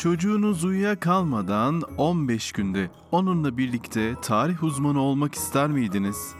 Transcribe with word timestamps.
Çocuğunuz 0.00 0.64
uyuyakalmadan 0.64 1.82
15 1.96 2.52
günde 2.52 2.90
onunla 3.12 3.58
birlikte 3.58 4.14
tarih 4.22 4.62
uzmanı 4.62 5.00
olmak 5.00 5.34
ister 5.34 5.70
miydiniz? 5.70 6.34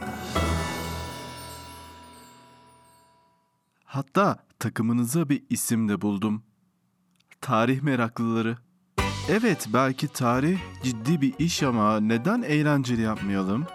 Hatta 3.83 4.45
takımınıza 4.59 5.29
bir 5.29 5.43
isim 5.49 5.89
de 5.89 6.01
buldum. 6.01 6.43
Tarih 7.41 7.81
meraklıları. 7.81 8.57
Evet 9.29 9.67
belki 9.73 10.07
tarih 10.07 10.59
ciddi 10.83 11.21
bir 11.21 11.33
iş 11.39 11.63
ama 11.63 11.99
neden 11.99 12.41
eğlenceli 12.41 13.01
yapmayalım? 13.01 13.65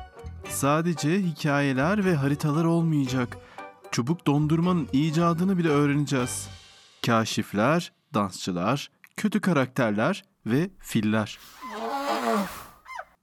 Sadece 0.48 1.22
hikayeler 1.22 2.04
ve 2.04 2.14
haritalar 2.14 2.64
olmayacak. 2.64 3.38
Çubuk 3.90 4.26
dondurmanın 4.26 4.88
icadını 4.92 5.58
bile 5.58 5.68
öğreneceğiz. 5.68 6.48
Kaşifler, 7.06 7.92
dansçılar, 8.14 8.90
kötü 9.16 9.40
karakterler 9.40 10.24
ve 10.46 10.70
filler. 10.78 11.38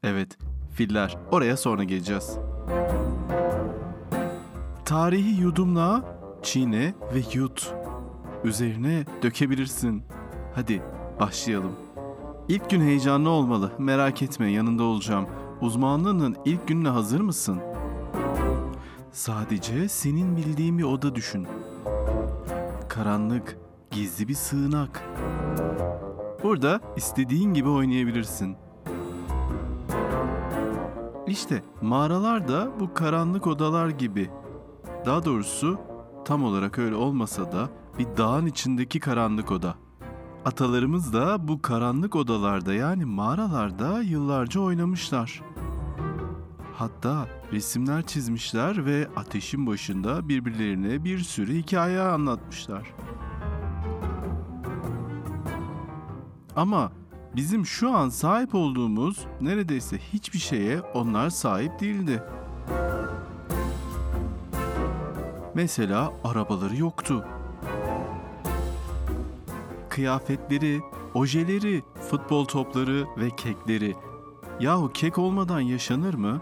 Evet, 0.03 0.38
filler. 0.73 1.17
Oraya 1.31 1.57
sonra 1.57 1.84
geleceğiz. 1.84 2.38
Tarihi 4.85 5.41
yudumla, 5.41 6.17
çiğne 6.43 6.93
ve 7.13 7.21
yut. 7.34 7.73
Üzerine 8.43 9.05
dökebilirsin. 9.23 10.03
Hadi 10.55 10.81
başlayalım. 11.20 11.71
İlk 12.48 12.70
gün 12.70 12.81
heyecanlı 12.81 13.29
olmalı. 13.29 13.71
Merak 13.77 14.21
etme 14.21 14.51
yanında 14.51 14.84
olacağım. 14.84 15.27
Uzmanlığının 15.62 16.35
ilk 16.45 16.67
gününe 16.67 16.89
hazır 16.89 17.20
mısın? 17.20 17.59
Sadece 19.12 19.89
senin 19.89 20.37
bildiğin 20.37 20.77
bir 20.77 20.84
oda 20.84 21.15
düşün. 21.15 21.48
Karanlık, 22.89 23.57
gizli 23.93 24.27
bir 24.27 24.33
sığınak. 24.33 25.03
Burada 26.43 26.79
istediğin 26.95 27.53
gibi 27.53 27.70
oynayabilirsin. 27.70 28.55
İşte 31.27 31.63
mağaralar 31.81 32.48
da 32.48 32.71
bu 32.79 32.93
karanlık 32.93 33.48
odalar 33.48 33.90
gibi. 33.90 34.29
Daha 35.05 35.26
doğrusu 35.26 35.79
tam 36.26 36.43
olarak 36.43 36.79
öyle 36.79 36.95
olmasa 36.95 37.51
da 37.51 37.70
bir 37.99 38.07
dağın 38.18 38.45
içindeki 38.45 38.99
karanlık 38.99 39.51
oda. 39.51 39.76
Atalarımız 40.46 41.13
da 41.13 41.48
bu 41.48 41.62
karanlık 41.62 42.15
odalarda 42.15 42.73
yani 42.73 43.05
mağaralarda 43.05 44.01
yıllarca 44.01 44.62
oynamışlar. 44.62 45.41
Hatta 46.73 47.27
resimler 47.51 48.03
çizmişler 48.03 48.85
ve 48.85 49.07
ateşin 49.15 49.68
başında 49.68 50.29
birbirlerine 50.29 51.03
bir 51.03 51.20
sürü 51.20 51.53
hikaye 51.53 52.01
anlatmışlar. 52.01 52.93
Ama 56.55 56.91
bizim 57.35 57.65
şu 57.65 57.91
an 57.91 58.09
sahip 58.09 58.55
olduğumuz 58.55 59.26
neredeyse 59.41 59.98
hiçbir 60.13 60.40
şeye 60.40 60.82
onlar 60.82 61.29
sahip 61.29 61.79
değildi. 61.79 62.23
Mesela 65.56 66.13
arabaları 66.24 66.75
yoktu. 66.75 67.25
Kıyafetleri, 69.90 70.81
ojeleri, 71.13 71.84
futbol 72.09 72.46
topları 72.46 73.06
ve 73.18 73.29
kekleri. 73.29 73.96
Yahu 74.59 74.94
kek 74.94 75.18
olmadan 75.18 75.59
yaşanır 75.59 76.13
mı? 76.13 76.41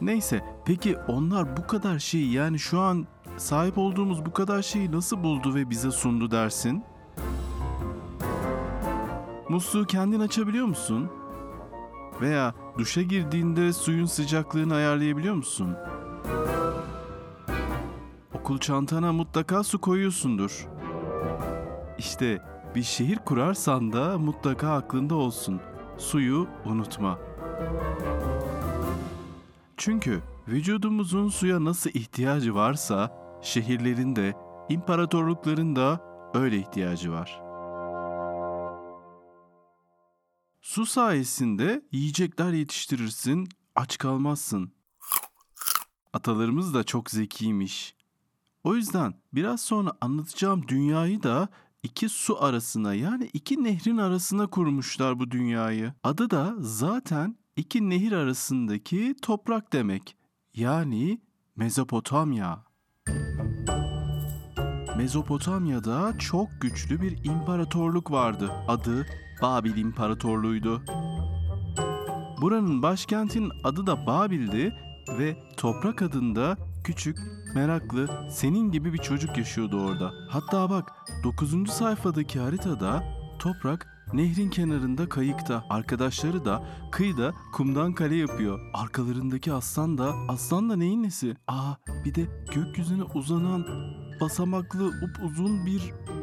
Neyse, 0.00 0.44
peki 0.64 0.96
onlar 1.08 1.56
bu 1.56 1.66
kadar 1.66 1.98
şeyi 1.98 2.32
yani 2.32 2.58
şu 2.58 2.80
an 2.80 3.06
sahip 3.36 3.78
olduğumuz 3.78 4.26
bu 4.26 4.32
kadar 4.32 4.62
şeyi 4.62 4.92
nasıl 4.92 5.22
buldu 5.22 5.54
ve 5.54 5.70
bize 5.70 5.90
sundu 5.90 6.30
dersin? 6.30 6.84
Musluğu 9.48 9.86
kendin 9.86 10.20
açabiliyor 10.20 10.66
musun? 10.66 11.10
Veya 12.20 12.54
duşa 12.78 13.02
girdiğinde 13.02 13.72
suyun 13.72 14.06
sıcaklığını 14.06 14.74
ayarlayabiliyor 14.74 15.34
musun? 15.34 15.76
Okul 18.34 18.58
çantana 18.58 19.12
mutlaka 19.12 19.64
su 19.64 19.80
koyuyorsundur. 19.80 20.68
İşte 21.98 22.42
bir 22.74 22.82
şehir 22.82 23.16
kurarsan 23.16 23.92
da 23.92 24.18
mutlaka 24.18 24.72
aklında 24.72 25.14
olsun. 25.14 25.60
Suyu 25.98 26.46
unutma. 26.64 27.18
Çünkü 29.76 30.20
vücudumuzun 30.48 31.28
suya 31.28 31.64
nasıl 31.64 31.90
ihtiyacı 31.90 32.54
varsa 32.54 33.25
şehirlerin 33.46 34.16
de 34.16 34.34
imparatorlukların 34.68 35.76
da 35.76 36.00
öyle 36.34 36.58
ihtiyacı 36.58 37.12
var. 37.12 37.40
Su 40.60 40.86
sayesinde 40.86 41.82
yiyecekler 41.92 42.52
yetiştirirsin, 42.52 43.48
aç 43.74 43.98
kalmazsın. 43.98 44.72
Atalarımız 46.12 46.74
da 46.74 46.84
çok 46.84 47.10
zekiymiş. 47.10 47.96
O 48.64 48.74
yüzden 48.74 49.14
biraz 49.32 49.60
sonra 49.60 49.92
anlatacağım 50.00 50.68
dünyayı 50.68 51.22
da 51.22 51.48
iki 51.82 52.08
su 52.08 52.44
arasına 52.44 52.94
yani 52.94 53.30
iki 53.32 53.64
nehrin 53.64 53.96
arasına 53.96 54.46
kurmuşlar 54.46 55.18
bu 55.18 55.30
dünyayı. 55.30 55.92
Adı 56.02 56.30
da 56.30 56.54
zaten 56.58 57.36
iki 57.56 57.90
nehir 57.90 58.12
arasındaki 58.12 59.14
toprak 59.22 59.72
demek. 59.72 60.16
Yani 60.54 61.20
Mezopotamya. 61.56 62.66
Mezopotamya'da 64.96 66.18
çok 66.18 66.48
güçlü 66.60 67.00
bir 67.00 67.24
imparatorluk 67.24 68.10
vardı. 68.10 68.50
Adı 68.68 69.06
Babil 69.42 69.76
İmparatorluğu'ydu. 69.76 70.82
Buranın 72.40 72.82
başkentinin 72.82 73.52
adı 73.64 73.86
da 73.86 74.06
Babil'di 74.06 74.72
ve 75.18 75.36
Toprak 75.56 76.02
adında 76.02 76.56
küçük, 76.84 77.18
meraklı, 77.54 78.08
senin 78.30 78.70
gibi 78.70 78.92
bir 78.92 78.98
çocuk 78.98 79.38
yaşıyordu 79.38 79.80
orada. 79.80 80.12
Hatta 80.30 80.70
bak 80.70 80.92
9. 81.24 81.70
sayfadaki 81.70 82.40
haritada 82.40 83.04
Toprak 83.38 83.95
nehrin 84.12 84.50
kenarında 84.50 85.08
kayıkta. 85.08 85.64
Arkadaşları 85.70 86.44
da 86.44 86.68
kıyıda 86.92 87.34
kumdan 87.52 87.92
kale 87.92 88.16
yapıyor. 88.16 88.60
Arkalarındaki 88.74 89.52
aslan 89.52 89.98
da 89.98 90.14
aslan 90.28 90.70
da 90.70 90.76
neyin 90.76 91.02
nesi? 91.02 91.36
Aa 91.48 91.74
bir 92.04 92.14
de 92.14 92.26
gökyüzüne 92.54 93.02
uzanan 93.02 93.66
basamaklı 94.20 94.92
upuzun 95.02 95.66
bir, 95.66 95.82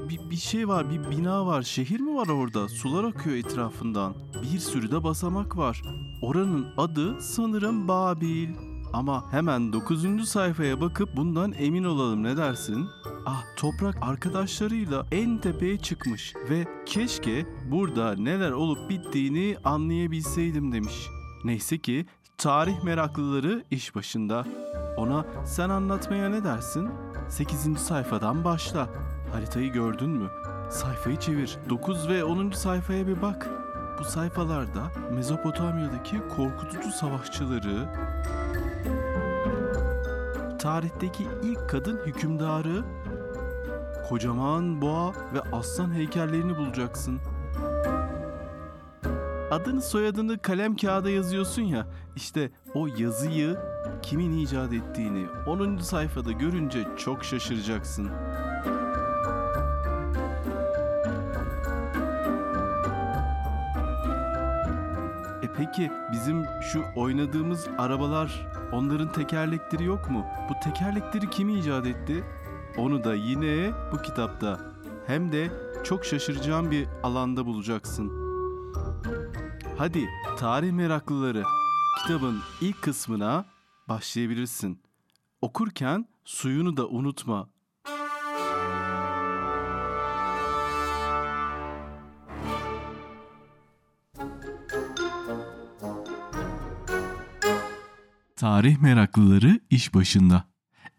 bir 0.09 0.29
bir 0.29 0.35
şey 0.35 0.67
var, 0.67 0.89
bir 0.89 1.11
bina 1.11 1.45
var. 1.45 1.61
Şehir 1.61 1.99
mi 1.99 2.15
var 2.15 2.27
orada? 2.27 2.69
Sular 2.69 3.03
akıyor 3.03 3.35
etrafından. 3.35 4.15
Bir 4.43 4.59
sürü 4.59 4.91
de 4.91 5.03
basamak 5.03 5.57
var. 5.57 5.81
Oranın 6.21 6.67
adı 6.77 7.21
sanırım 7.21 7.87
Babil. 7.87 8.72
Ama 8.93 9.31
hemen 9.31 9.73
9. 9.73 10.29
sayfaya 10.29 10.81
bakıp 10.81 11.15
bundan 11.15 11.53
emin 11.57 11.83
olalım 11.83 12.23
ne 12.23 12.37
dersin? 12.37 12.89
Ah 13.25 13.43
toprak 13.57 13.95
arkadaşlarıyla 14.01 15.05
en 15.11 15.37
tepeye 15.37 15.77
çıkmış 15.77 16.33
ve 16.49 16.67
keşke 16.85 17.45
burada 17.71 18.15
neler 18.15 18.51
olup 18.51 18.89
bittiğini 18.89 19.57
anlayabilseydim 19.63 20.71
demiş. 20.71 21.07
Neyse 21.43 21.77
ki 21.77 22.05
tarih 22.37 22.83
meraklıları 22.83 23.63
iş 23.71 23.95
başında. 23.95 24.45
Ona 24.97 25.25
sen 25.45 25.69
anlatmaya 25.69 26.29
ne 26.29 26.43
dersin? 26.43 26.89
8. 27.29 27.79
sayfadan 27.79 28.43
başla. 28.43 28.89
Haritayı 29.33 29.71
gördün 29.71 30.09
mü? 30.09 30.29
Sayfayı 30.69 31.19
çevir. 31.19 31.57
9 31.69 32.09
ve 32.09 32.23
10. 32.23 32.51
sayfaya 32.51 33.07
bir 33.07 33.21
bak. 33.21 33.49
Bu 33.99 34.03
sayfalarda 34.03 34.91
Mezopotamya'daki 35.13 36.17
korkutucu 36.35 36.91
savaşçıları, 36.91 37.89
tarihteki 40.63 41.27
ilk 41.43 41.69
kadın 41.69 41.97
hükümdarı, 42.05 42.83
kocaman 44.09 44.81
boğa 44.81 45.13
ve 45.33 45.41
aslan 45.51 45.93
heykellerini 45.93 46.57
bulacaksın. 46.57 47.19
Adını 49.51 49.81
soyadını 49.81 50.39
kalem 50.39 50.75
kağıda 50.75 51.09
yazıyorsun 51.09 51.61
ya, 51.61 51.87
işte 52.15 52.51
o 52.73 52.87
yazıyı 52.87 53.57
kimin 54.01 54.37
icat 54.37 54.73
ettiğini 54.73 55.27
10. 55.47 55.77
sayfada 55.77 56.31
görünce 56.31 56.87
çok 56.97 57.23
şaşıracaksın. 57.23 58.09
Peki 65.65 65.91
bizim 66.11 66.45
şu 66.61 66.83
oynadığımız 66.95 67.67
arabalar 67.77 68.47
onların 68.71 69.11
tekerlekleri 69.11 69.83
yok 69.83 70.09
mu? 70.09 70.25
Bu 70.49 70.53
tekerlekleri 70.63 71.29
kim 71.29 71.49
icat 71.49 71.85
etti? 71.85 72.23
Onu 72.77 73.03
da 73.03 73.15
yine 73.15 73.71
bu 73.91 74.01
kitapta 74.01 74.73
hem 75.07 75.31
de 75.31 75.51
çok 75.83 76.05
şaşıracağın 76.05 76.71
bir 76.71 76.87
alanda 77.03 77.45
bulacaksın. 77.45 78.11
Hadi 79.77 80.09
tarih 80.37 80.71
meraklıları 80.71 81.43
kitabın 82.01 82.39
ilk 82.61 82.81
kısmına 82.81 83.45
başlayabilirsin. 83.89 84.81
Okurken 85.41 86.07
suyunu 86.25 86.77
da 86.77 86.87
unutma. 86.87 87.49
Tarih 98.43 98.77
meraklıları 98.77 99.59
iş 99.69 99.93
başında. 99.93 100.43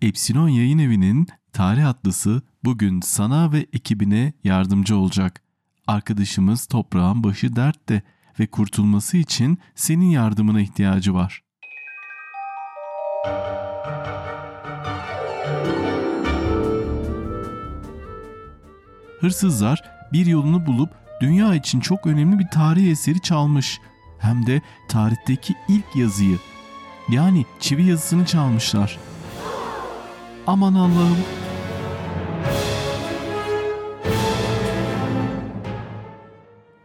Epsilon 0.02 0.48
Yayın 0.48 0.78
Evi'nin 0.78 1.26
Tarih 1.52 1.88
Atlısı 1.88 2.42
bugün 2.64 3.00
sana 3.00 3.52
ve 3.52 3.66
ekibine 3.72 4.32
yardımcı 4.44 4.96
olacak. 4.96 5.42
Arkadaşımız 5.86 6.66
toprağın 6.66 7.24
başı 7.24 7.56
dertte 7.56 8.02
ve 8.40 8.46
kurtulması 8.46 9.16
için 9.16 9.58
senin 9.74 10.04
yardımına 10.04 10.60
ihtiyacı 10.60 11.14
var. 11.14 11.42
Hırsızlar 19.20 19.82
bir 20.12 20.26
yolunu 20.26 20.66
bulup 20.66 20.90
dünya 21.20 21.54
için 21.54 21.80
çok 21.80 22.06
önemli 22.06 22.38
bir 22.38 22.48
tarih 22.48 22.90
eseri 22.90 23.20
çalmış. 23.20 23.80
Hem 24.18 24.46
de 24.46 24.62
tarihteki 24.88 25.54
ilk 25.68 25.96
yazıyı. 25.96 26.38
Yani 27.08 27.46
çivi 27.60 27.84
yazısını 27.84 28.26
çalmışlar. 28.26 28.98
Aman 30.46 30.74
Allah'ım. 30.74 31.18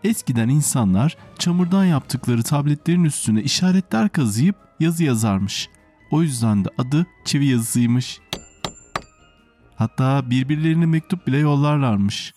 Eskiden 0.03 0.49
insanlar 0.49 1.17
çamurdan 1.39 1.85
yaptıkları 1.85 2.43
tabletlerin 2.43 3.03
üstüne 3.03 3.41
işaretler 3.41 4.09
kazıyıp 4.09 4.55
yazı 4.79 5.03
yazarmış. 5.03 5.69
O 6.11 6.21
yüzden 6.21 6.65
de 6.65 6.69
adı 6.77 7.05
çivi 7.25 7.45
yazısıymış. 7.45 8.19
Hatta 9.75 10.29
birbirlerine 10.29 10.85
mektup 10.85 11.27
bile 11.27 11.37
yollarlarmış. 11.37 12.33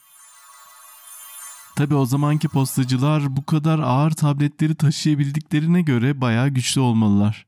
Tabi 1.77 1.95
o 1.95 2.07
zamanki 2.07 2.49
postacılar 2.49 3.37
bu 3.37 3.47
kadar 3.47 3.79
ağır 3.79 4.11
tabletleri 4.11 4.75
taşıyabildiklerine 4.75 5.83
göre 5.83 6.21
bayağı 6.21 6.49
güçlü 6.49 6.81
olmalılar. 6.81 7.47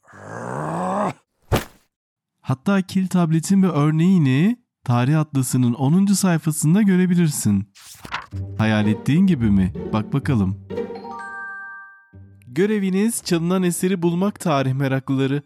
Hatta 2.41 2.83
kil 2.83 3.07
tabletin 3.07 3.63
bir 3.63 3.69
örneğini 3.69 4.57
Tarih 4.85 5.21
Atlası'nın 5.21 5.75
10. 5.75 6.07
sayfasında 6.07 6.83
görebilirsin. 6.83 7.69
Hayal 8.59 8.87
ettiğin 8.89 9.27
gibi 9.27 9.51
mi? 9.51 9.73
Bak 9.93 10.13
bakalım. 10.13 10.67
Göreviniz 12.47 13.23
çalınan 13.25 13.63
eseri 13.63 14.03
bulmak 14.03 14.41
tarih 14.41 14.73
meraklıları. 14.73 15.43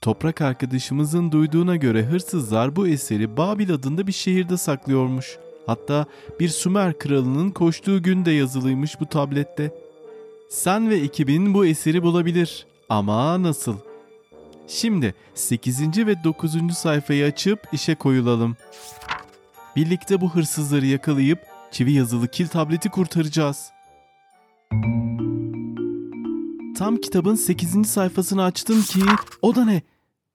Toprak 0.00 0.40
arkadaşımızın 0.40 1.32
duyduğuna 1.32 1.76
göre 1.76 2.04
hırsızlar 2.04 2.76
bu 2.76 2.88
eseri 2.88 3.36
Babil 3.36 3.72
adında 3.72 4.06
bir 4.06 4.12
şehirde 4.12 4.56
saklıyormuş. 4.56 5.38
Hatta 5.66 6.06
bir 6.40 6.48
Sümer 6.48 6.98
kralının 6.98 7.50
koştuğu 7.50 8.02
gün 8.02 8.24
de 8.24 8.30
yazılıymış 8.30 9.00
bu 9.00 9.06
tablette. 9.06 9.74
Sen 10.50 10.90
ve 10.90 10.96
ekibin 10.96 11.54
bu 11.54 11.66
eseri 11.66 12.02
bulabilir. 12.02 12.66
Ama 12.88 13.42
nasıl? 13.42 13.76
Şimdi 14.74 15.14
8. 15.34 16.06
ve 16.06 16.24
9. 16.24 16.74
sayfayı 16.74 17.24
açıp 17.24 17.68
işe 17.72 17.94
koyulalım. 17.94 18.56
Birlikte 19.76 20.20
bu 20.20 20.34
hırsızları 20.34 20.86
yakalayıp 20.86 21.38
çivi 21.70 21.92
yazılı 21.92 22.28
kil 22.28 22.48
tableti 22.48 22.88
kurtaracağız. 22.88 23.70
Tam 26.78 26.96
kitabın 26.96 27.34
8. 27.34 27.88
sayfasını 27.88 28.44
açtım 28.44 28.82
ki 28.82 29.00
o 29.42 29.54
da 29.54 29.64
ne? 29.64 29.82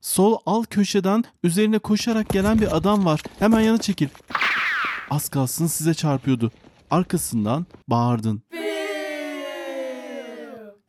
Sol 0.02 0.38
alt 0.46 0.68
köşeden 0.70 1.24
üzerine 1.44 1.80
koşarak 1.80 2.30
gelen 2.30 2.62
bir 2.62 2.78
adam 2.78 3.06
var. 3.06 3.22
Hemen 3.40 3.60
yana 3.60 3.78
çekil. 3.78 4.08
Az 5.10 5.30
kalsın 5.30 5.68
size 5.68 5.94
çarpıyordu. 5.94 6.52
Arkasından 6.92 7.66
bağırdın. 7.88 8.42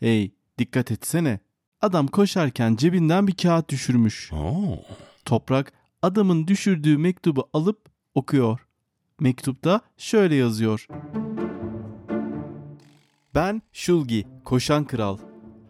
Hey 0.01 0.31
dikkat 0.59 0.91
etsene. 0.91 1.48
Adam 1.83 2.07
koşarken 2.07 2.77
cebinden 2.77 3.27
bir 3.27 3.33
kağıt 3.33 3.69
düşürmüş. 3.69 4.33
Toprak 5.25 5.73
adamın 6.03 6.47
düşürdüğü 6.47 6.99
mektubu 6.99 7.49
alıp 7.53 7.89
okuyor. 8.15 8.67
Mektupta 9.21 9.81
şöyle 9.97 10.35
yazıyor. 10.35 10.87
Ben 13.35 13.63
Şulgi, 13.73 14.27
koşan 14.45 14.85
kral. 14.85 15.19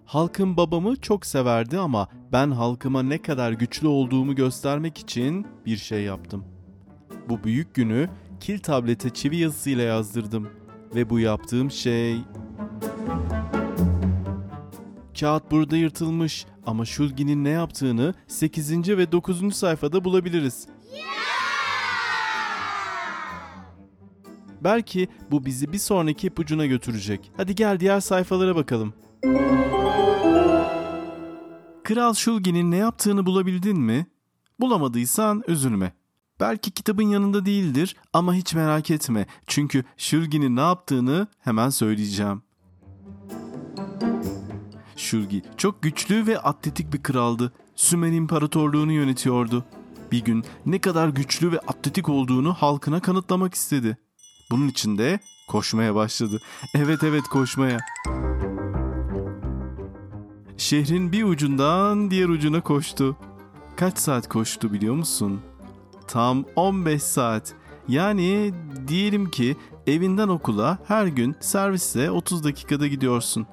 Halkım 0.04 0.56
babamı 0.56 0.96
çok 0.96 1.26
severdi 1.26 1.78
ama 1.78 2.08
ben 2.32 2.50
halkıma 2.50 3.02
ne 3.02 3.22
kadar 3.22 3.52
güçlü 3.52 3.88
olduğumu 3.88 4.34
göstermek 4.34 4.98
için 4.98 5.46
bir 5.66 5.76
şey 5.76 6.02
yaptım. 6.02 6.44
Bu 7.28 7.44
büyük 7.44 7.74
günü 7.74 8.10
kil 8.40 8.58
tablete 8.58 9.10
çivi 9.10 9.36
yazısıyla 9.36 9.84
yazdırdım 9.84 10.48
ve 10.94 11.10
bu 11.10 11.20
yaptığım 11.20 11.70
şey 11.70 12.16
Kağıt 15.20 15.50
burada 15.50 15.76
yırtılmış 15.76 16.46
ama 16.66 16.84
Şulgi'nin 16.84 17.44
ne 17.44 17.48
yaptığını 17.48 18.14
8. 18.26 18.88
ve 18.88 19.12
9. 19.12 19.54
sayfada 19.56 20.04
bulabiliriz. 20.04 20.66
Belki 24.60 25.08
bu 25.30 25.44
bizi 25.46 25.72
bir 25.72 25.78
sonraki 25.78 26.26
ipucuna 26.26 26.66
götürecek. 26.66 27.32
Hadi 27.36 27.54
gel 27.54 27.80
diğer 27.80 28.00
sayfalara 28.00 28.56
bakalım. 28.56 28.94
Kral 31.84 32.14
Şulgi'nin 32.14 32.70
ne 32.70 32.76
yaptığını 32.76 33.26
bulabildin 33.26 33.80
mi? 33.80 34.06
Bulamadıysan 34.60 35.42
üzülme. 35.48 35.92
Belki 36.40 36.70
kitabın 36.70 37.08
yanında 37.08 37.46
değildir 37.46 37.96
ama 38.12 38.34
hiç 38.34 38.54
merak 38.54 38.90
etme. 38.90 39.26
Çünkü 39.46 39.84
Şulgi'nin 39.96 40.56
ne 40.56 40.60
yaptığını 40.60 41.26
hemen 41.38 41.70
söyleyeceğim. 41.70 42.42
Şulgi 45.08 45.42
çok 45.56 45.82
güçlü 45.82 46.26
ve 46.26 46.38
atletik 46.38 46.92
bir 46.92 47.02
kraldı. 47.02 47.52
Sümer 47.76 48.12
İmparatorluğunu 48.12 48.92
yönetiyordu. 48.92 49.64
Bir 50.12 50.24
gün 50.24 50.44
ne 50.66 50.78
kadar 50.78 51.08
güçlü 51.08 51.52
ve 51.52 51.58
atletik 51.58 52.08
olduğunu 52.08 52.54
halkına 52.54 53.00
kanıtlamak 53.00 53.54
istedi. 53.54 53.98
Bunun 54.50 54.68
için 54.68 54.98
de 54.98 55.20
koşmaya 55.48 55.94
başladı. 55.94 56.40
Evet 56.74 57.04
evet 57.04 57.22
koşmaya. 57.22 57.78
Şehrin 60.56 61.12
bir 61.12 61.24
ucundan 61.24 62.10
diğer 62.10 62.28
ucuna 62.28 62.60
koştu. 62.60 63.16
Kaç 63.76 63.98
saat 63.98 64.28
koştu 64.28 64.72
biliyor 64.72 64.94
musun? 64.94 65.40
Tam 66.08 66.44
15 66.56 67.02
saat. 67.02 67.54
Yani 67.88 68.54
diyelim 68.88 69.30
ki 69.30 69.56
evinden 69.86 70.28
okula 70.28 70.78
her 70.88 71.06
gün 71.06 71.36
servisle 71.40 72.10
30 72.10 72.44
dakikada 72.44 72.86
gidiyorsun. 72.86 73.46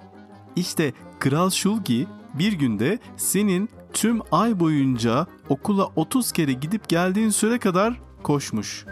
İşte 0.56 0.94
Kral 1.20 1.50
Şulgi 1.50 2.08
bir 2.34 2.54
günde 2.54 3.00
senin 3.18 3.70
tüm 3.94 4.20
ay 4.32 4.60
boyunca 4.60 5.28
okula 5.50 5.86
30 5.86 6.32
kere 6.32 6.54
gidip 6.54 6.90
geldiğin 6.90 7.30
süre 7.30 7.60
kadar 7.60 8.02
koşmuş. 8.24 8.86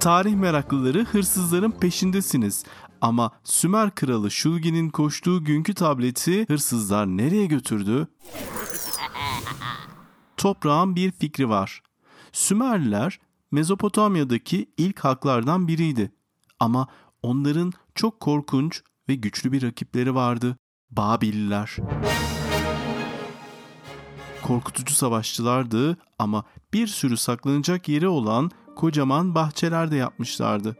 Tarih 0.00 0.34
meraklıları 0.34 1.04
hırsızların 1.04 1.70
peşindesiniz. 1.70 2.64
Ama 3.00 3.30
Sümer 3.44 3.94
kralı 3.94 4.30
Şulgi'nin 4.30 4.90
koştuğu 4.90 5.44
günkü 5.44 5.74
tableti 5.74 6.46
hırsızlar 6.48 7.06
nereye 7.06 7.46
götürdü? 7.46 8.08
Toprağın 10.36 10.96
bir 10.96 11.10
fikri 11.10 11.48
var. 11.48 11.82
Sümerliler 12.32 13.20
Mezopotamya'daki 13.50 14.70
ilk 14.76 14.98
halklardan 15.00 15.68
biriydi. 15.68 16.12
Ama 16.60 16.86
onların 17.22 17.72
çok 17.94 18.20
korkunç 18.20 18.82
ve 19.12 19.16
güçlü 19.16 19.52
bir 19.52 19.62
rakipleri 19.62 20.14
vardı. 20.14 20.56
Babililer. 20.90 21.76
Korkutucu 24.42 24.94
savaşçılardı 24.94 25.96
ama 26.18 26.44
bir 26.72 26.86
sürü 26.86 27.16
saklanacak 27.16 27.88
yeri 27.88 28.08
olan 28.08 28.50
kocaman 28.76 29.34
bahçeler 29.34 29.90
de 29.90 29.96
yapmışlardı. 29.96 30.76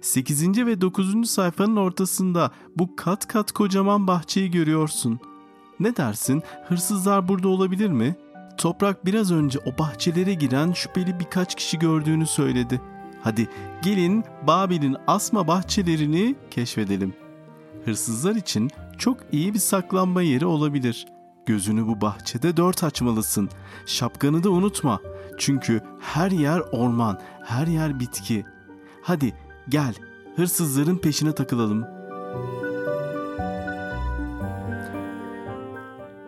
8. 0.00 0.66
ve 0.66 0.80
9. 0.80 1.30
sayfanın 1.30 1.76
ortasında 1.76 2.50
bu 2.76 2.96
kat 2.96 3.28
kat 3.28 3.52
kocaman 3.52 4.06
bahçeyi 4.06 4.50
görüyorsun. 4.50 5.20
Ne 5.80 5.96
dersin? 5.96 6.42
Hırsızlar 6.68 7.28
burada 7.28 7.48
olabilir 7.48 7.90
mi? 7.90 8.16
Toprak 8.58 9.06
biraz 9.06 9.32
önce 9.32 9.58
o 9.58 9.78
bahçelere 9.78 10.34
giren 10.34 10.72
şüpheli 10.72 11.20
birkaç 11.20 11.54
kişi 11.54 11.78
gördüğünü 11.78 12.26
söyledi. 12.26 12.80
Hadi 13.22 13.48
gelin 13.82 14.24
Babil'in 14.46 14.96
asma 15.06 15.46
bahçelerini 15.46 16.36
keşfedelim. 16.50 17.21
Hırsızlar 17.84 18.34
için 18.34 18.70
çok 18.98 19.16
iyi 19.32 19.54
bir 19.54 19.58
saklanma 19.58 20.22
yeri 20.22 20.46
olabilir. 20.46 21.06
Gözünü 21.46 21.86
bu 21.86 22.00
bahçede 22.00 22.56
dört 22.56 22.84
açmalısın. 22.84 23.48
Şapkanı 23.86 24.44
da 24.44 24.50
unutma. 24.50 25.00
Çünkü 25.38 25.80
her 26.00 26.30
yer 26.30 26.60
orman, 26.60 27.20
her 27.44 27.66
yer 27.66 28.00
bitki. 28.00 28.44
Hadi 29.02 29.34
gel, 29.68 29.94
hırsızların 30.36 30.96
peşine 30.96 31.32
takılalım. 31.34 31.86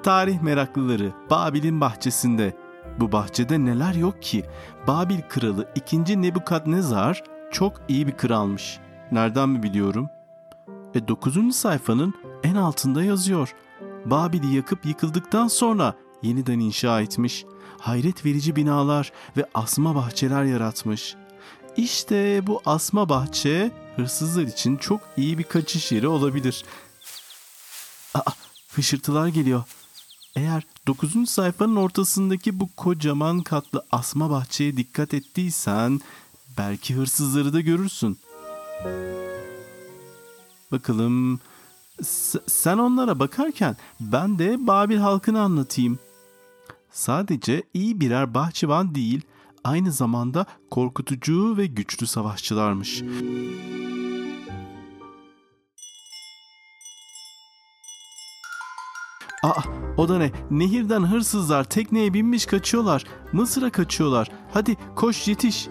Tarih 0.02 0.40
meraklıları 0.40 1.12
Babil'in 1.30 1.80
bahçesinde. 1.80 2.56
Bu 3.00 3.12
bahçede 3.12 3.64
neler 3.64 3.94
yok 3.94 4.22
ki? 4.22 4.44
Babil 4.86 5.20
kralı 5.28 5.68
2. 5.74 6.22
Nebukadnezar 6.22 7.22
çok 7.52 7.80
iyi 7.88 8.06
bir 8.06 8.16
kralmış. 8.16 8.78
Nereden 9.12 9.48
mi 9.48 9.62
biliyorum? 9.62 10.08
E 10.94 11.08
9. 11.08 11.56
sayfanın 11.56 12.14
en 12.42 12.54
altında 12.54 13.04
yazıyor. 13.04 13.54
Babil'i 14.04 14.54
yakıp 14.54 14.86
yıkıldıktan 14.86 15.48
sonra 15.48 15.94
yeniden 16.22 16.58
inşa 16.58 17.00
etmiş. 17.00 17.44
Hayret 17.78 18.24
verici 18.24 18.56
binalar 18.56 19.12
ve 19.36 19.48
asma 19.54 19.94
bahçeler 19.94 20.44
yaratmış. 20.44 21.14
İşte 21.76 22.46
bu 22.46 22.62
asma 22.66 23.08
bahçe 23.08 23.70
hırsızlar 23.96 24.42
için 24.42 24.76
çok 24.76 25.00
iyi 25.16 25.38
bir 25.38 25.44
kaçış 25.44 25.92
yeri 25.92 26.08
olabilir. 26.08 26.64
Aa, 28.14 28.32
hışırtılar 28.74 29.28
geliyor. 29.28 29.62
Eğer 30.36 30.62
9. 30.86 31.30
sayfanın 31.30 31.76
ortasındaki 31.76 32.60
bu 32.60 32.68
kocaman 32.76 33.40
katlı 33.40 33.84
asma 33.90 34.30
bahçeye 34.30 34.76
dikkat 34.76 35.14
ettiysen 35.14 36.00
belki 36.58 36.94
hırsızları 36.94 37.52
da 37.52 37.60
görürsün. 37.60 38.18
Bakalım 40.74 41.40
S- 42.02 42.40
sen 42.46 42.78
onlara 42.78 43.18
bakarken 43.18 43.76
ben 44.00 44.38
de 44.38 44.66
Babil 44.66 44.96
halkını 44.98 45.40
anlatayım. 45.40 45.98
Sadece 46.90 47.62
iyi 47.74 48.00
birer 48.00 48.34
bahçıvan 48.34 48.94
değil, 48.94 49.20
aynı 49.64 49.92
zamanda 49.92 50.46
korkutucu 50.70 51.56
ve 51.56 51.66
güçlü 51.66 52.06
savaşçılarmış. 52.06 53.02
Aa, 59.42 59.62
o 59.96 60.08
da 60.08 60.18
ne? 60.18 60.30
Nehirden 60.50 61.02
hırsızlar 61.02 61.64
tekneye 61.64 62.14
binmiş 62.14 62.46
kaçıyorlar. 62.46 63.04
Mısır'a 63.32 63.70
kaçıyorlar. 63.70 64.28
Hadi 64.52 64.76
koş 64.96 65.28
yetiş. 65.28 65.68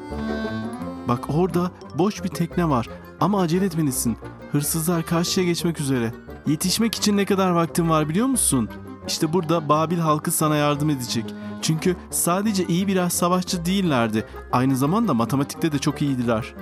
Bak 1.07 1.25
orada 1.29 1.71
boş 1.97 2.23
bir 2.23 2.29
tekne 2.29 2.69
var 2.69 2.89
ama 3.19 3.41
acele 3.41 3.65
etmelisin. 3.65 4.17
Hırsızlar 4.53 5.05
karşıya 5.05 5.45
geçmek 5.45 5.79
üzere. 5.79 6.13
Yetişmek 6.47 6.95
için 6.95 7.17
ne 7.17 7.25
kadar 7.25 7.49
vaktin 7.49 7.89
var 7.89 8.09
biliyor 8.09 8.27
musun? 8.27 8.69
İşte 9.07 9.33
burada 9.33 9.69
Babil 9.69 9.97
halkı 9.97 10.31
sana 10.31 10.55
yardım 10.55 10.89
edecek. 10.89 11.25
Çünkü 11.61 11.95
sadece 12.11 12.65
iyi 12.65 12.87
birer 12.87 13.09
savaşçı 13.09 13.65
değillerdi. 13.65 14.25
Aynı 14.51 14.77
zamanda 14.77 15.13
matematikte 15.13 15.71
de 15.71 15.79
çok 15.79 16.01
iyiydiler. 16.01 16.53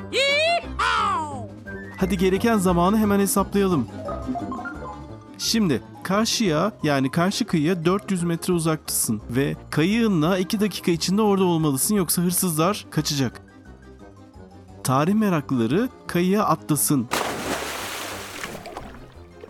Hadi 1.98 2.17
gereken 2.17 2.57
zamanı 2.57 2.98
hemen 2.98 3.19
hesaplayalım. 3.19 3.88
Şimdi 5.38 5.81
karşıya 6.03 6.71
yani 6.83 7.12
karşı 7.12 7.45
kıyıya 7.45 7.86
400 7.86 8.24
metre 8.24 8.53
uzaktasın 8.53 9.21
ve 9.29 9.55
kayığınla 9.69 10.38
2 10.38 10.60
dakika 10.60 10.91
içinde 10.91 11.21
orada 11.21 11.43
olmalısın 11.43 11.95
yoksa 11.95 12.21
hırsızlar 12.21 12.86
kaçacak. 12.89 13.41
Tarih 14.83 15.13
meraklıları 15.13 15.89
kayıya 16.07 16.43
atlasın. 16.43 17.07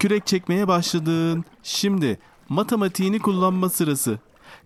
Kürek 0.02 0.28
çekmeye 0.28 0.68
başladın. 0.68 1.46
Şimdi 1.64 2.20
matematiğini 2.50 3.20
kullanma 3.20 3.70
sırası. 3.70 4.20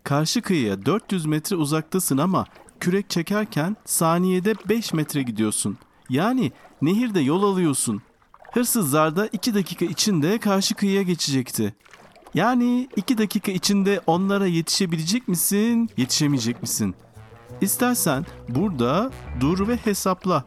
Karşı 0.03 0.41
kıyıya 0.41 0.85
400 0.85 1.25
metre 1.25 1.55
uzaktasın 1.55 2.17
ama 2.17 2.45
kürek 2.79 3.09
çekerken 3.09 3.77
saniyede 3.85 4.53
5 4.69 4.93
metre 4.93 5.23
gidiyorsun. 5.23 5.77
Yani 6.09 6.51
nehirde 6.81 7.19
yol 7.19 7.43
alıyorsun. 7.43 8.01
Hırsızlar 8.51 9.15
da 9.15 9.27
2 9.27 9.53
dakika 9.53 9.85
içinde 9.85 10.37
karşı 10.37 10.75
kıyıya 10.75 11.01
geçecekti. 11.01 11.75
Yani 12.33 12.89
2 12.95 13.17
dakika 13.17 13.51
içinde 13.51 14.01
onlara 14.07 14.47
yetişebilecek 14.47 15.27
misin, 15.27 15.89
yetişemeyecek 15.97 16.61
misin? 16.61 16.95
İstersen 17.61 18.25
burada 18.49 19.11
dur 19.39 19.67
ve 19.67 19.75
hesapla. 19.75 20.45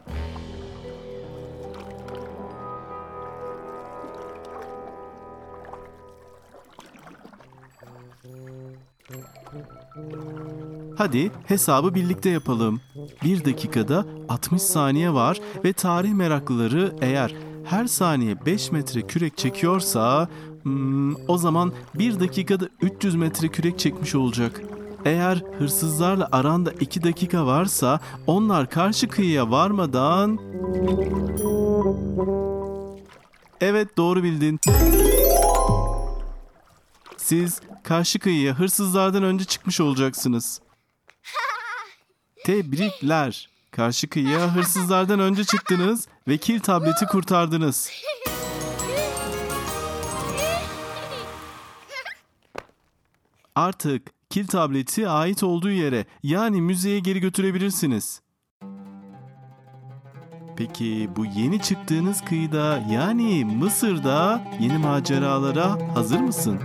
Hadi 10.99 11.31
hesabı 11.45 11.95
birlikte 11.95 12.29
yapalım. 12.29 12.81
Bir 13.23 13.45
dakikada 13.45 14.05
60 14.29 14.61
saniye 14.61 15.13
var 15.13 15.39
ve 15.65 15.73
tarih 15.73 16.13
meraklıları 16.13 16.95
eğer 17.01 17.35
her 17.65 17.87
saniye 17.87 18.45
5 18.45 18.71
metre 18.71 19.01
kürek 19.01 19.37
çekiyorsa 19.37 20.27
hmm, 20.63 21.29
o 21.29 21.37
zaman 21.37 21.73
bir 21.95 22.19
dakikada 22.19 22.69
300 22.81 23.15
metre 23.15 23.47
kürek 23.47 23.79
çekmiş 23.79 24.15
olacak. 24.15 24.61
Eğer 25.05 25.43
hırsızlarla 25.59 26.29
aranda 26.31 26.71
2 26.71 27.03
dakika 27.03 27.45
varsa 27.45 27.99
onlar 28.27 28.69
karşı 28.69 29.07
kıyıya 29.07 29.51
varmadan... 29.51 30.39
Evet 33.61 33.97
doğru 33.97 34.23
bildin. 34.23 34.59
Siz 37.17 37.61
karşı 37.83 38.19
kıyıya 38.19 38.59
hırsızlardan 38.59 39.23
önce 39.23 39.45
çıkmış 39.45 39.81
olacaksınız. 39.81 40.61
Tebrikler. 42.43 43.49
Karşı 43.71 44.09
kıyıya 44.09 44.55
hırsızlardan 44.55 45.19
önce 45.19 45.43
çıktınız 45.43 46.07
ve 46.27 46.37
kil 46.37 46.59
tableti 46.59 47.05
kurtardınız. 47.05 47.89
Artık 53.55 54.11
kil 54.29 54.47
tableti 54.47 55.09
ait 55.09 55.43
olduğu 55.43 55.71
yere 55.71 56.05
yani 56.23 56.61
müzeye 56.61 56.99
geri 56.99 57.19
götürebilirsiniz. 57.19 58.21
Peki 60.57 61.09
bu 61.15 61.25
yeni 61.25 61.61
çıktığınız 61.61 62.25
kıyıda 62.25 62.83
yani 62.91 63.45
Mısır'da 63.45 64.43
yeni 64.59 64.77
maceralara 64.77 65.95
hazır 65.95 66.19
mısın? 66.19 66.59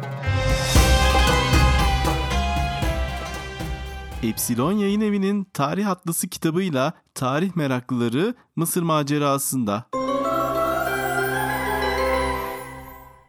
Epsilon 4.25 4.73
Yayın 4.73 5.01
Evi'nin 5.01 5.45
Tarih 5.45 5.89
Atlası 5.89 6.29
kitabıyla 6.29 6.93
tarih 7.15 7.57
meraklıları 7.57 8.35
Mısır 8.57 8.83
macerasında. 8.83 9.85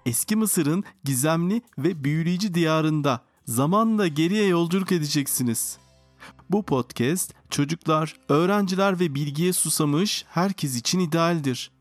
Eski 0.05 0.35
Mısır'ın 0.35 0.83
gizemli 1.03 1.61
ve 1.77 2.03
büyüleyici 2.03 2.53
diyarında 2.53 3.21
zamanla 3.45 4.07
geriye 4.07 4.47
yolculuk 4.47 4.91
edeceksiniz. 4.91 5.77
Bu 6.49 6.63
podcast 6.63 7.33
çocuklar, 7.49 8.15
öğrenciler 8.29 8.99
ve 8.99 9.15
bilgiye 9.15 9.53
susamış 9.53 10.25
herkes 10.29 10.75
için 10.75 10.99
idealdir. 10.99 11.71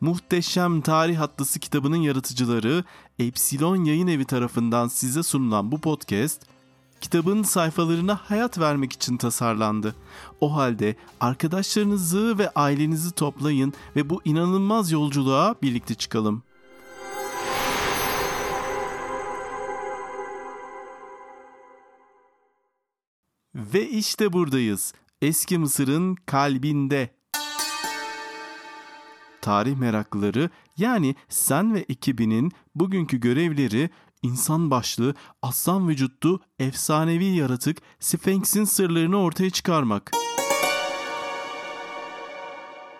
Muhteşem 0.00 0.80
Tarih 0.80 1.20
Atlası 1.20 1.60
kitabının 1.60 1.96
yaratıcıları 1.96 2.84
Epsilon 3.18 3.84
Yayın 3.84 4.06
Evi 4.06 4.24
tarafından 4.24 4.88
size 4.88 5.22
sunulan 5.22 5.72
bu 5.72 5.80
podcast 5.80 6.57
kitabın 7.00 7.42
sayfalarına 7.42 8.16
hayat 8.16 8.58
vermek 8.58 8.92
için 8.92 9.16
tasarlandı. 9.16 9.94
O 10.40 10.54
halde 10.54 10.96
arkadaşlarınızı 11.20 12.38
ve 12.38 12.50
ailenizi 12.50 13.12
toplayın 13.12 13.72
ve 13.96 14.10
bu 14.10 14.20
inanılmaz 14.24 14.92
yolculuğa 14.92 15.54
birlikte 15.62 15.94
çıkalım. 15.94 16.42
Ve 23.54 23.88
işte 23.88 24.32
buradayız. 24.32 24.94
Eski 25.22 25.58
Mısır'ın 25.58 26.14
kalbinde. 26.14 27.10
Tarih 29.40 29.76
meraklıları 29.76 30.50
yani 30.76 31.14
sen 31.28 31.74
ve 31.74 31.78
ekibinin 31.88 32.52
bugünkü 32.74 33.20
görevleri 33.20 33.90
insan 34.22 34.70
başlı, 34.70 35.14
aslan 35.42 35.88
vücutlu, 35.88 36.40
efsanevi 36.58 37.24
yaratık 37.24 37.78
Sphinx'in 38.00 38.64
sırlarını 38.64 39.16
ortaya 39.16 39.50
çıkarmak. 39.50 40.12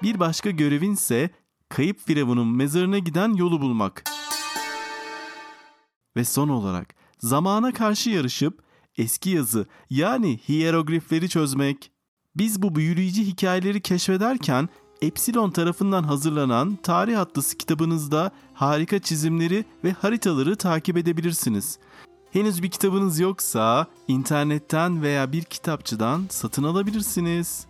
Bir 0.03 0.21
başka 0.21 0.51
görevin 0.51 0.93
ise 0.93 1.31
kayıp 1.69 2.01
firavunun 2.01 2.49
mezarına 2.49 2.99
giden 2.99 3.35
yolu 3.35 3.61
bulmak. 3.61 4.05
Ve 6.17 6.25
son 6.25 6.49
olarak 6.49 6.95
zamana 7.19 7.73
karşı 7.73 8.11
yarışıp 8.11 8.63
eski 8.99 9.31
yazı 9.31 9.67
yani 9.91 10.39
hieroglifleri 10.49 11.29
çözmek. 11.29 11.93
Biz 12.37 12.63
bu 12.63 12.75
büyüleyici 12.75 13.27
hikayeleri 13.27 13.81
keşfederken 13.81 14.69
Epsilon 15.03 15.51
tarafından 15.51 16.03
hazırlanan 16.03 16.79
Tarih 16.83 17.21
Atlısı 17.21 17.57
kitabınızda 17.57 18.31
harika 18.55 18.99
çizimleri 18.99 19.65
ve 19.85 19.93
haritaları 19.93 20.57
takip 20.57 20.97
edebilirsiniz. 20.97 21.79
Henüz 22.33 22.63
bir 22.63 22.71
kitabınız 22.71 23.19
yoksa 23.19 23.87
internetten 24.09 25.03
veya 25.03 25.33
bir 25.33 25.43
kitapçıdan 25.43 26.23
satın 26.31 26.63
alabilirsiniz. 26.65 27.67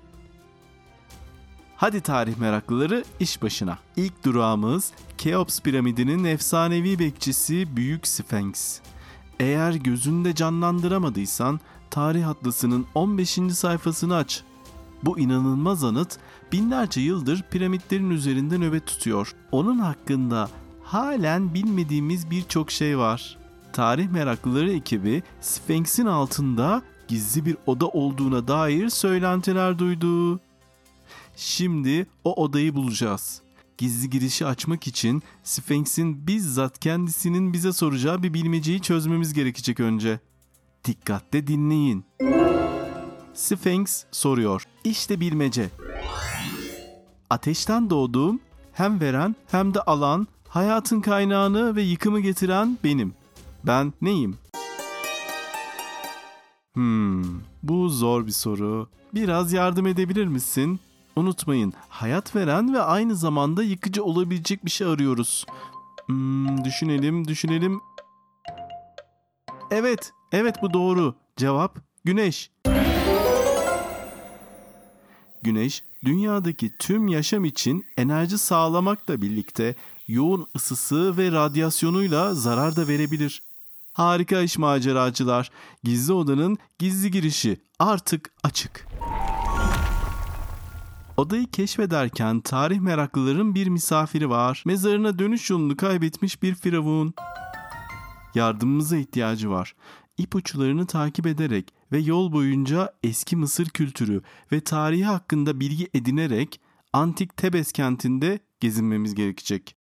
Hadi 1.76 2.00
tarih 2.00 2.36
meraklıları 2.36 3.04
iş 3.20 3.42
başına. 3.42 3.78
İlk 3.96 4.24
durağımız 4.24 4.92
Keops 5.18 5.60
piramidinin 5.60 6.24
efsanevi 6.24 6.98
bekçisi 6.98 7.76
Büyük 7.76 8.06
Sphinx. 8.06 8.80
Eğer 9.40 9.72
gözünde 9.72 10.34
canlandıramadıysan 10.34 11.60
Tarih 11.90 12.28
Atlası'nın 12.28 12.86
15. 12.94 13.38
sayfasını 13.52 14.16
aç. 14.16 14.44
Bu 15.02 15.18
inanılmaz 15.18 15.84
anıt 15.84 16.18
binlerce 16.52 17.00
yıldır 17.00 17.44
piramitlerin 17.50 18.10
üzerinde 18.10 18.58
nöbet 18.58 18.86
tutuyor. 18.86 19.34
Onun 19.52 19.78
hakkında 19.78 20.50
halen 20.82 21.54
bilmediğimiz 21.54 22.30
birçok 22.30 22.70
şey 22.70 22.98
var. 22.98 23.38
tarih 23.72 24.08
meraklıları 24.10 24.72
ekibi 24.72 25.22
Sphinx'in 25.40 26.06
altında 26.06 26.82
gizli 27.08 27.46
bir 27.46 27.56
oda 27.66 27.88
olduğuna 27.88 28.48
dair 28.48 28.88
söylentiler 28.88 29.78
duydu. 29.78 30.40
Şimdi 31.36 32.06
o 32.24 32.42
odayı 32.42 32.74
bulacağız. 32.74 33.42
Gizli 33.78 34.10
girişi 34.10 34.46
açmak 34.46 34.86
için 34.86 35.22
Sphinx'in 35.42 36.26
bizzat 36.26 36.78
kendisinin 36.78 37.52
bize 37.52 37.72
soracağı 37.72 38.22
bir 38.22 38.34
bilmeceyi 38.34 38.80
çözmemiz 38.80 39.34
gerekecek 39.34 39.80
önce. 39.80 40.20
Dikkatle 40.84 41.46
dinleyin. 41.46 42.04
Sphinx 43.38 44.04
soruyor. 44.12 44.64
İşte 44.84 45.20
bilmece. 45.20 45.70
Ateşten 47.30 47.90
doğduğum, 47.90 48.40
hem 48.72 49.00
veren 49.00 49.36
hem 49.50 49.74
de 49.74 49.80
alan, 49.80 50.26
hayatın 50.48 51.00
kaynağını 51.00 51.76
ve 51.76 51.82
yıkımı 51.82 52.20
getiren 52.20 52.78
benim. 52.84 53.14
Ben 53.64 53.92
neyim? 54.02 54.36
Hmm, 56.74 57.24
bu 57.62 57.88
zor 57.88 58.26
bir 58.26 58.32
soru. 58.32 58.88
Biraz 59.14 59.52
yardım 59.52 59.86
edebilir 59.86 60.26
misin? 60.26 60.80
Unutmayın, 61.16 61.72
hayat 61.88 62.36
veren 62.36 62.74
ve 62.74 62.80
aynı 62.80 63.16
zamanda 63.16 63.62
yıkıcı 63.62 64.04
olabilecek 64.04 64.64
bir 64.64 64.70
şey 64.70 64.86
arıyoruz. 64.86 65.46
Hmm, 66.06 66.64
düşünelim, 66.64 67.28
düşünelim. 67.28 67.80
Evet, 69.70 70.12
evet 70.32 70.56
bu 70.62 70.72
doğru. 70.72 71.14
Cevap 71.36 71.78
güneş. 72.04 72.50
Güneş, 75.42 75.82
dünyadaki 76.04 76.70
tüm 76.78 77.08
yaşam 77.08 77.44
için 77.44 77.84
enerji 77.96 78.38
sağlamakla 78.38 79.22
birlikte 79.22 79.74
yoğun 80.08 80.46
ısısı 80.56 81.16
ve 81.16 81.32
radyasyonuyla 81.32 82.34
zarar 82.34 82.76
da 82.76 82.88
verebilir. 82.88 83.42
Harika 83.92 84.40
iş 84.40 84.58
maceracılar. 84.58 85.50
Gizli 85.84 86.12
odanın 86.12 86.58
gizli 86.78 87.10
girişi 87.10 87.58
artık 87.78 88.30
açık. 88.42 88.86
Odayı 91.16 91.46
keşfederken 91.50 92.40
tarih 92.40 92.80
meraklıların 92.80 93.54
bir 93.54 93.66
misafiri 93.66 94.30
var. 94.30 94.62
Mezarına 94.66 95.18
dönüş 95.18 95.50
yolunu 95.50 95.76
kaybetmiş 95.76 96.42
bir 96.42 96.54
firavun. 96.54 97.14
Yardımımıza 98.34 98.96
ihtiyacı 98.96 99.50
var. 99.50 99.74
İpuçlarını 100.18 100.86
takip 100.86 101.26
ederek 101.26 101.77
ve 101.92 101.98
yol 101.98 102.32
boyunca 102.32 102.94
eski 103.02 103.36
Mısır 103.36 103.68
kültürü 103.68 104.22
ve 104.52 104.60
tarihi 104.60 105.04
hakkında 105.04 105.60
bilgi 105.60 105.88
edinerek 105.94 106.60
antik 106.92 107.36
Tebes 107.36 107.72
kentinde 107.72 108.40
gezinmemiz 108.60 109.14
gerekecek. 109.14 109.76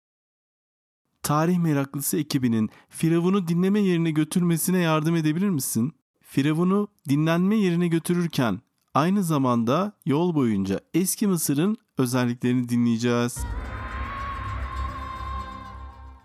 Tarih 1.22 1.58
meraklısı 1.58 2.18
ekibinin 2.18 2.70
Firavun'u 2.88 3.48
dinleme 3.48 3.80
yerine 3.80 4.10
götürmesine 4.10 4.78
yardım 4.78 5.16
edebilir 5.16 5.48
misin? 5.48 5.92
Firavun'u 6.22 6.88
dinlenme 7.08 7.56
yerine 7.56 7.88
götürürken 7.88 8.60
aynı 8.94 9.22
zamanda 9.22 9.92
yol 10.06 10.34
boyunca 10.34 10.80
eski 10.94 11.26
Mısır'ın 11.26 11.76
özelliklerini 11.98 12.68
dinleyeceğiz. 12.68 13.38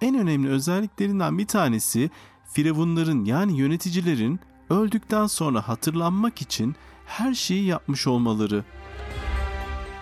En 0.01 0.15
önemli 0.15 0.49
özelliklerinden 0.49 1.37
bir 1.37 1.47
tanesi 1.47 2.09
Firavunların 2.53 3.25
yani 3.25 3.57
yöneticilerin 3.57 4.39
öldükten 4.71 5.27
sonra 5.27 5.67
hatırlanmak 5.67 6.41
için 6.41 6.75
her 7.05 7.33
şeyi 7.33 7.65
yapmış 7.65 8.07
olmaları. 8.07 8.63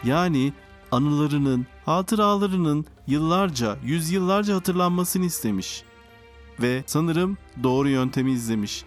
Yani 0.03 0.53
anılarının, 0.91 1.67
hatıralarının 1.85 2.85
yıllarca, 3.07 3.77
yüzyıllarca 3.83 4.55
hatırlanmasını 4.55 5.25
istemiş. 5.25 5.83
Ve 6.61 6.83
sanırım 6.85 7.37
doğru 7.63 7.89
yöntemi 7.89 8.31
izlemiş. 8.31 8.83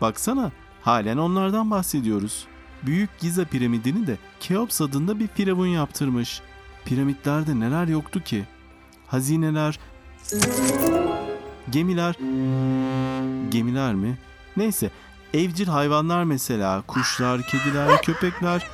Baksana, 0.00 0.52
halen 0.82 1.16
onlardan 1.16 1.70
bahsediyoruz. 1.70 2.46
Büyük 2.82 3.18
Giza 3.20 3.44
piramidini 3.44 4.06
de 4.06 4.18
Keops 4.40 4.80
adında 4.80 5.18
bir 5.18 5.26
firavun 5.26 5.66
yaptırmış. 5.66 6.40
Piramitlerde 6.84 7.60
neler 7.60 7.88
yoktu 7.88 8.20
ki? 8.20 8.44
Hazineler, 9.06 9.78
gemiler, 11.70 12.14
gemiler 13.50 13.94
mi? 13.94 14.18
Neyse, 14.56 14.90
evcil 15.34 15.66
hayvanlar 15.66 16.24
mesela, 16.24 16.82
kuşlar, 16.86 17.42
kediler, 17.42 18.02
köpekler. 18.02 18.66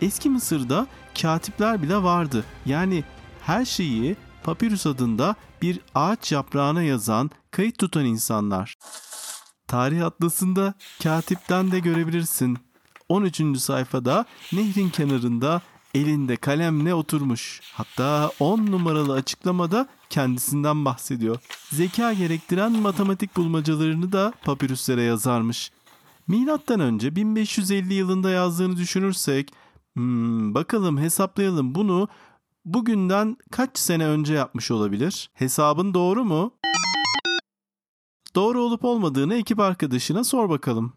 Eski 0.00 0.30
Mısır'da 0.30 0.86
katipler 1.22 1.82
bile 1.82 2.02
vardı. 2.02 2.44
Yani 2.66 3.04
her 3.42 3.64
şeyi 3.64 4.16
papirüs 4.42 4.86
adında 4.86 5.34
bir 5.62 5.80
ağaç 5.94 6.32
yaprağına 6.32 6.82
yazan, 6.82 7.30
kayıt 7.50 7.78
tutan 7.78 8.04
insanlar. 8.04 8.76
Tarih 9.66 10.06
atlasında 10.06 10.74
katipten 11.02 11.72
de 11.72 11.78
görebilirsin. 11.78 12.58
13. 13.08 13.58
sayfada 13.58 14.24
nehrin 14.52 14.90
kenarında 14.90 15.62
elinde 15.94 16.36
kalemle 16.36 16.94
oturmuş. 16.94 17.60
Hatta 17.74 18.30
10 18.40 18.58
numaralı 18.66 19.12
açıklamada 19.12 19.88
kendisinden 20.10 20.84
bahsediyor. 20.84 21.38
Zeka 21.72 22.12
gerektiren 22.12 22.72
matematik 22.72 23.36
bulmacalarını 23.36 24.12
da 24.12 24.32
papirüslere 24.44 25.02
yazarmış. 25.02 25.70
Milattan 26.26 26.80
önce 26.80 27.16
1550 27.16 27.94
yılında 27.94 28.30
yazdığını 28.30 28.76
düşünürsek, 28.76 29.52
hmm, 29.94 30.54
bakalım 30.54 30.98
hesaplayalım 30.98 31.74
bunu 31.74 32.08
bugünden 32.64 33.36
kaç 33.50 33.78
sene 33.78 34.06
önce 34.06 34.34
yapmış 34.34 34.70
olabilir? 34.70 35.30
Hesabın 35.34 35.94
doğru 35.94 36.24
mu? 36.24 36.54
Doğru 38.34 38.62
olup 38.62 38.84
olmadığını 38.84 39.34
ekip 39.34 39.60
arkadaşına 39.60 40.24
sor 40.24 40.48
bakalım. 40.48 40.92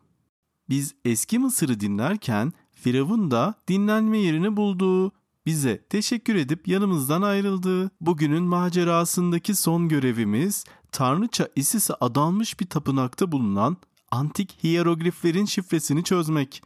Biz 0.69 0.95
eski 1.05 1.39
Mısır'ı 1.39 1.79
dinlerken 1.79 2.53
Firavun 2.71 3.31
da 3.31 3.53
dinlenme 3.67 4.17
yerini 4.17 4.57
buldu. 4.57 5.11
Bize 5.45 5.85
teşekkür 5.89 6.35
edip 6.35 6.67
yanımızdan 6.67 7.21
ayrıldı. 7.21 7.91
Bugünün 8.01 8.43
macerasındaki 8.43 9.55
son 9.55 9.89
görevimiz 9.89 10.65
Tanrıça 10.91 11.49
Isis'e 11.55 11.93
adanmış 11.93 12.59
bir 12.59 12.65
tapınakta 12.65 13.31
bulunan 13.31 13.77
antik 14.15 14.63
hierogliflerin 14.63 15.45
şifresini 15.45 16.03
çözmek. 16.03 16.61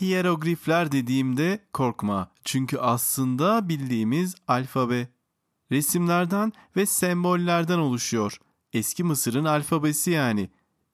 Hieroglifler 0.00 0.92
dediğimde 0.92 1.64
korkma. 1.72 2.30
Çünkü 2.44 2.78
aslında 2.78 3.68
bildiğimiz 3.68 4.34
alfabe. 4.48 5.08
Resimlerden 5.72 6.52
ve 6.76 6.86
sembollerden 6.86 7.78
oluşuyor. 7.78 8.38
Eski 8.72 9.04
Mısır'ın 9.04 9.44
alfabesi 9.44 10.10
yani. 10.10 10.50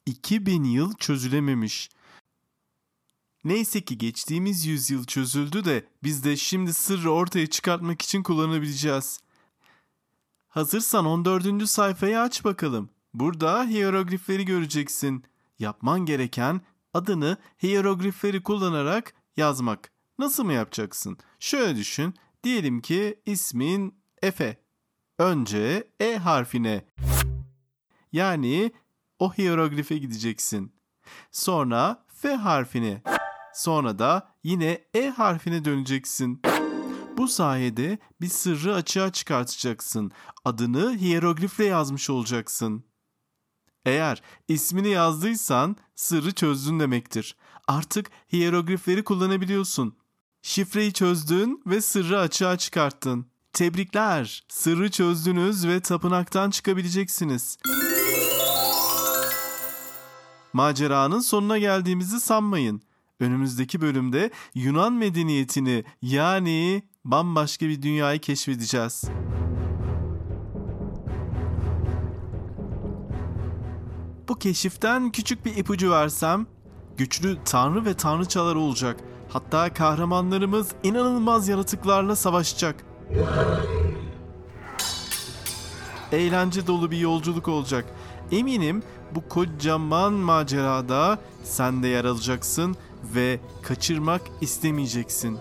2000 0.06 0.64
yıl 0.64 0.94
çözülememiş. 0.94 1.90
Neyse 3.44 3.80
ki 3.80 3.98
geçtiğimiz 3.98 4.66
yüzyıl 4.66 5.04
çözüldü 5.04 5.64
de 5.64 5.86
biz 6.02 6.24
de 6.24 6.36
şimdi 6.36 6.74
sırrı 6.74 7.10
ortaya 7.10 7.46
çıkartmak 7.46 8.02
için 8.02 8.22
kullanabileceğiz. 8.22 9.20
Hazırsan 10.52 11.06
14. 11.06 11.68
sayfayı 11.68 12.20
aç 12.20 12.44
bakalım. 12.44 12.90
Burada 13.14 13.64
hieroglifleri 13.64 14.44
göreceksin. 14.44 15.24
Yapman 15.58 16.06
gereken 16.06 16.60
adını 16.94 17.36
hieroglifleri 17.62 18.42
kullanarak 18.42 19.14
yazmak. 19.36 19.92
Nasıl 20.18 20.44
mı 20.44 20.52
yapacaksın? 20.52 21.18
Şöyle 21.38 21.76
düşün. 21.76 22.14
Diyelim 22.44 22.80
ki 22.80 23.20
ismin 23.26 23.94
Efe. 24.22 24.56
Önce 25.18 25.88
E 26.00 26.16
harfine 26.16 26.84
yani 28.12 28.72
o 29.18 29.32
hieroglife 29.32 29.98
gideceksin. 29.98 30.72
Sonra 31.30 32.04
F 32.08 32.34
harfine. 32.34 33.02
Sonra 33.54 33.98
da 33.98 34.34
yine 34.42 34.84
E 34.94 35.08
harfine 35.08 35.64
döneceksin. 35.64 36.42
Bu 37.16 37.28
sayede 37.28 37.98
bir 38.20 38.28
sırrı 38.28 38.74
açığa 38.74 39.12
çıkartacaksın. 39.12 40.12
Adını 40.44 40.96
hieroglifle 40.96 41.64
yazmış 41.64 42.10
olacaksın. 42.10 42.84
Eğer 43.84 44.22
ismini 44.48 44.88
yazdıysan 44.88 45.76
sırrı 45.94 46.32
çözdün 46.32 46.80
demektir. 46.80 47.36
Artık 47.68 48.10
hieroglifleri 48.32 49.04
kullanabiliyorsun. 49.04 49.96
Şifreyi 50.42 50.92
çözdün 50.92 51.62
ve 51.66 51.80
sırrı 51.80 52.18
açığa 52.18 52.58
çıkarttın. 52.58 53.26
Tebrikler. 53.52 54.44
Sırrı 54.48 54.90
çözdünüz 54.90 55.66
ve 55.66 55.80
tapınaktan 55.80 56.50
çıkabileceksiniz. 56.50 57.58
Maceranın 60.52 61.20
sonuna 61.20 61.58
geldiğimizi 61.58 62.20
sanmayın. 62.20 62.82
Önümüzdeki 63.20 63.80
bölümde 63.80 64.30
Yunan 64.54 64.92
medeniyetini 64.92 65.84
yani 66.02 66.82
bambaşka 67.04 67.66
bir 67.66 67.82
dünyayı 67.82 68.20
keşfedeceğiz. 68.20 69.04
Bu 74.28 74.38
keşiften 74.38 75.10
küçük 75.10 75.44
bir 75.44 75.56
ipucu 75.56 75.90
versem, 75.90 76.46
güçlü 76.96 77.38
tanrı 77.44 77.84
ve 77.84 77.94
tanrıçalar 77.94 78.54
olacak. 78.54 78.96
Hatta 79.28 79.74
kahramanlarımız 79.74 80.68
inanılmaz 80.82 81.48
yaratıklarla 81.48 82.16
savaşacak. 82.16 82.84
eğlence 86.12 86.66
dolu 86.66 86.90
bir 86.90 86.98
yolculuk 86.98 87.48
olacak. 87.48 87.84
Eminim 88.32 88.82
bu 89.14 89.28
kocaman 89.28 90.12
macerada 90.12 91.18
sen 91.44 91.82
de 91.82 91.88
yer 91.88 92.04
alacaksın 92.04 92.76
ve 93.14 93.40
kaçırmak 93.62 94.22
istemeyeceksin. 94.40 95.38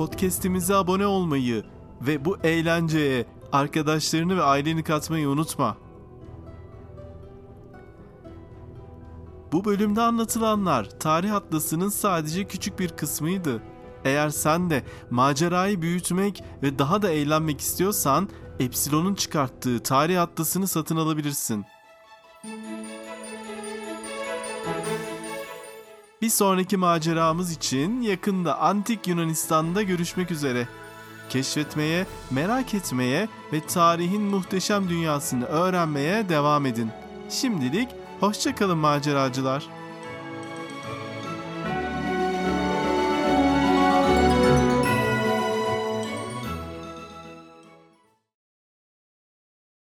Podcast'imize 0.00 0.74
abone 0.74 1.06
olmayı 1.06 1.64
ve 2.00 2.24
bu 2.24 2.36
eğlenceye 2.42 3.26
arkadaşlarını 3.52 4.36
ve 4.36 4.42
aileni 4.42 4.82
katmayı 4.82 5.28
unutma. 5.28 5.76
Bu 9.52 9.64
bölümde 9.64 10.00
anlatılanlar 10.00 10.88
Tarih 11.00 11.34
Atlası'nın 11.34 11.88
sadece 11.88 12.44
küçük 12.44 12.78
bir 12.78 12.88
kısmıydı. 12.88 13.62
Eğer 14.04 14.28
sen 14.28 14.70
de 14.70 14.84
macerayı 15.10 15.82
büyütmek 15.82 16.44
ve 16.62 16.78
daha 16.78 17.02
da 17.02 17.10
eğlenmek 17.10 17.60
istiyorsan 17.60 18.28
Epsilon'un 18.60 19.14
çıkarttığı 19.14 19.82
Tarih 19.82 20.22
Atlası'nı 20.22 20.68
satın 20.68 20.96
alabilirsin. 20.96 21.64
Sonraki 26.30 26.76
maceramız 26.76 27.52
için 27.52 28.00
yakında 28.00 28.58
Antik 28.58 29.08
Yunanistan'da 29.08 29.82
görüşmek 29.82 30.30
üzere. 30.30 30.68
Keşfetmeye, 31.30 32.06
merak 32.30 32.74
etmeye 32.74 33.28
ve 33.52 33.66
tarihin 33.66 34.22
muhteşem 34.22 34.88
dünyasını 34.88 35.44
öğrenmeye 35.44 36.28
devam 36.28 36.66
edin. 36.66 36.90
Şimdilik 37.30 37.88
hoşçakalın 38.20 38.78
maceracılar. 38.78 39.79